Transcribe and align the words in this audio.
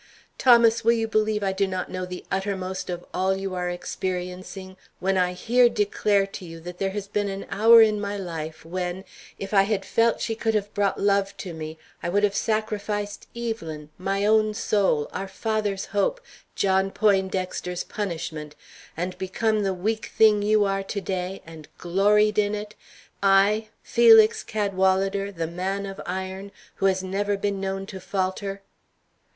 Thomas, 0.39 0.83
will 0.83 0.93
you 0.93 1.07
believe 1.07 1.43
I 1.43 1.51
do 1.51 1.67
not 1.67 1.91
know 1.91 2.07
the 2.07 2.25
uttermost 2.31 2.89
of 2.89 3.05
all 3.13 3.37
you 3.37 3.53
are 3.53 3.69
experiencing, 3.69 4.75
when 4.99 5.15
I 5.15 5.33
here 5.33 5.69
declare 5.69 6.25
to 6.25 6.43
you 6.43 6.59
that 6.61 6.79
there 6.79 6.89
has 6.89 7.07
been 7.07 7.29
an 7.29 7.45
hour 7.51 7.83
in 7.83 8.01
my 8.01 8.17
life 8.17 8.65
when, 8.65 9.03
if 9.37 9.53
I 9.53 9.61
had 9.61 9.85
felt 9.85 10.19
she 10.19 10.33
could 10.33 10.55
have 10.55 10.73
been 10.73 10.73
brought 10.73 10.95
to 10.97 11.03
love 11.03 11.35
me, 11.45 11.77
I 12.01 12.09
would 12.09 12.23
have 12.23 12.33
sacrificed 12.33 13.27
Evelyn, 13.35 13.91
my 13.99 14.25
own 14.25 14.55
soul, 14.55 15.07
our 15.13 15.27
father's 15.27 15.85
hope, 15.85 16.19
John 16.55 16.89
Poindexter's 16.89 17.83
punishment, 17.83 18.55
and 18.97 19.15
become 19.19 19.61
the 19.61 19.71
weak 19.75 20.07
thing 20.17 20.41
you 20.41 20.65
are 20.65 20.81
to 20.81 20.99
day, 21.01 21.43
and 21.45 21.67
gloried 21.77 22.39
in 22.39 22.55
it, 22.55 22.73
I, 23.21 23.67
Felix 23.83 24.43
Cadwalader, 24.43 25.31
the 25.31 25.45
man 25.45 25.85
of 25.85 26.01
iron, 26.07 26.51
who 26.77 26.87
has 26.87 27.03
never 27.03 27.37
been 27.37 27.61
known 27.61 27.85
to 27.85 27.99
falter? 27.99 28.63